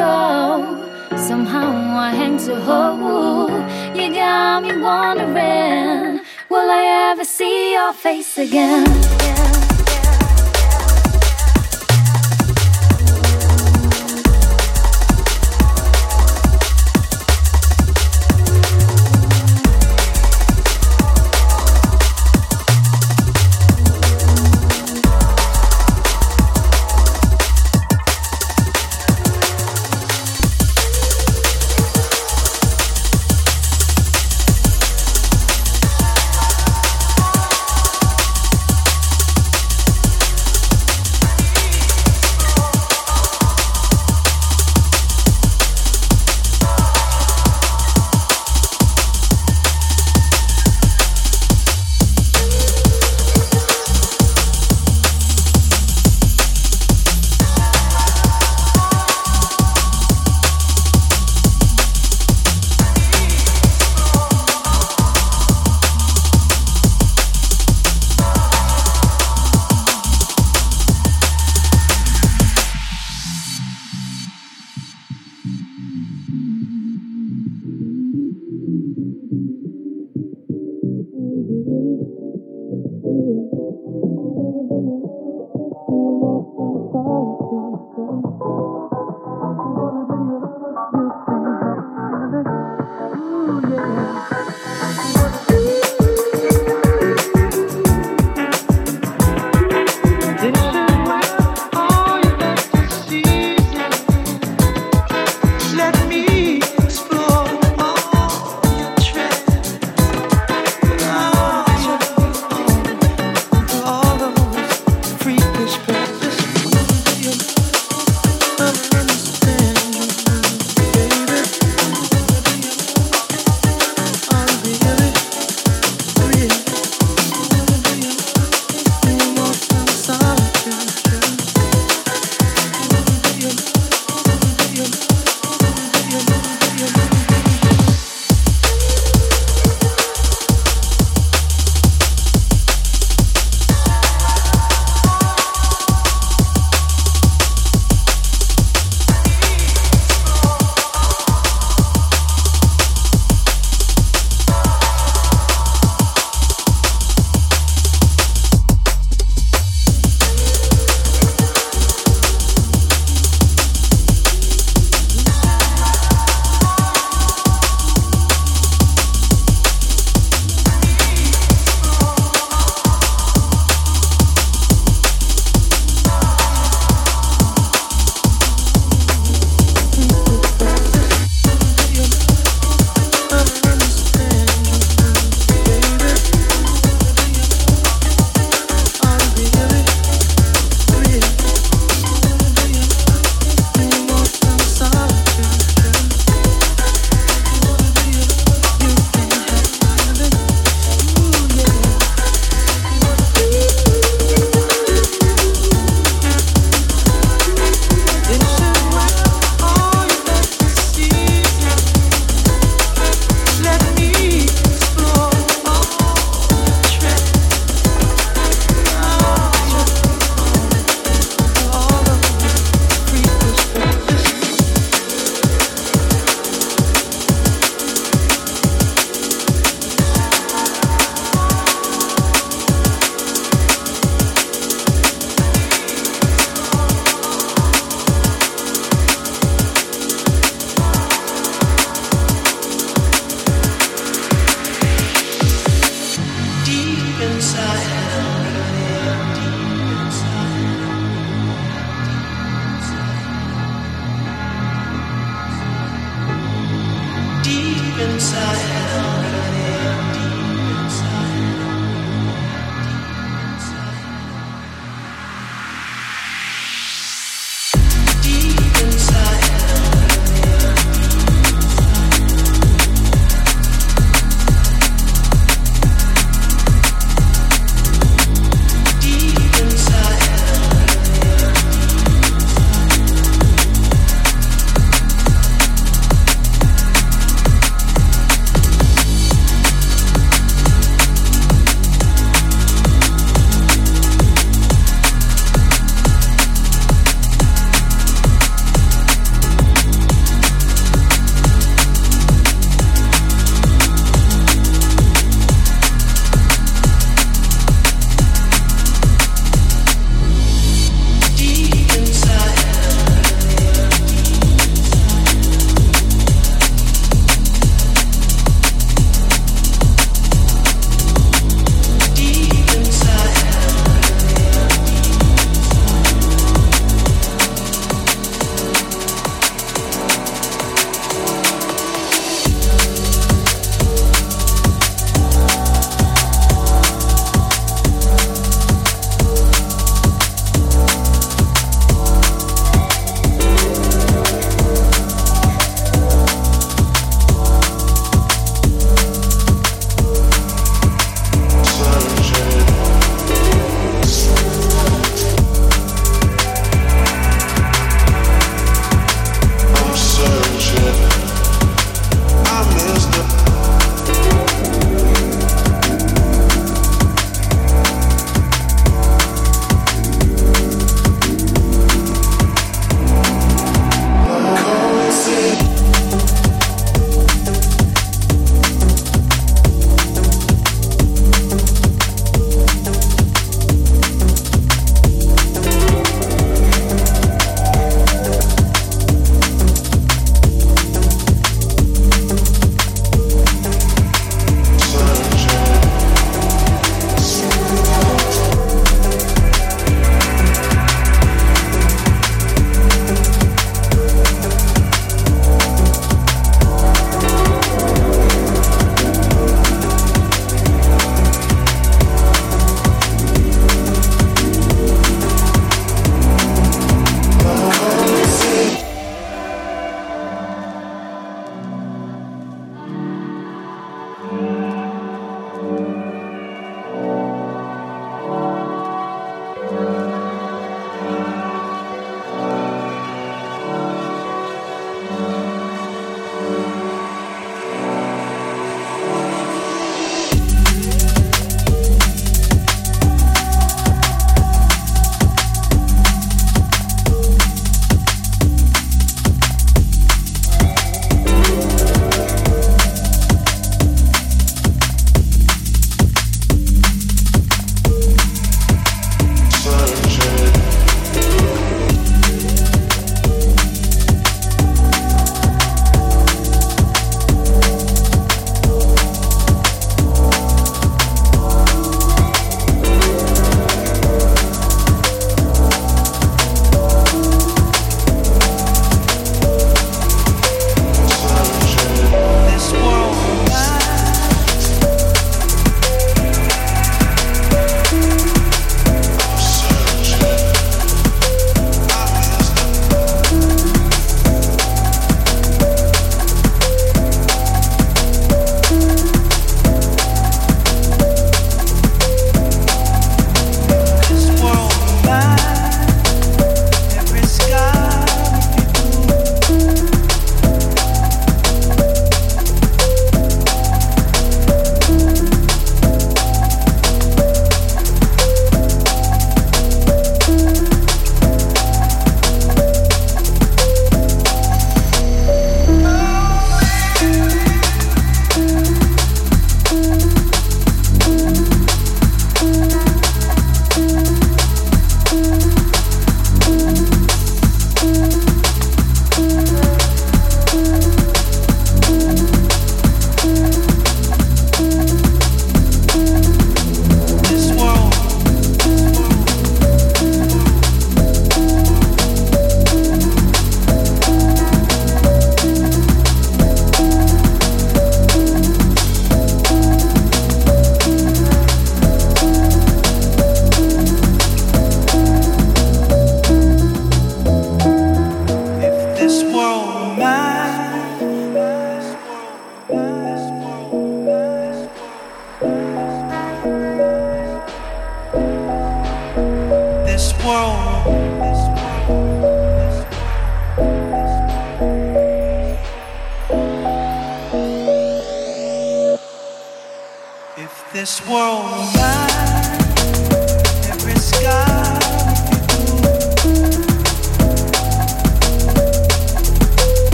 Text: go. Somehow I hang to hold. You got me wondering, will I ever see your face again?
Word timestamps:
go. 0.00 1.16
Somehow 1.28 1.70
I 2.06 2.10
hang 2.20 2.36
to 2.46 2.54
hold. 2.68 3.50
You 3.98 4.06
got 4.14 4.62
me 4.64 4.72
wondering, 4.88 6.20
will 6.48 6.70
I 6.80 7.10
ever 7.10 7.24
see 7.24 7.72
your 7.76 7.92
face 7.92 8.38
again? 8.38 9.59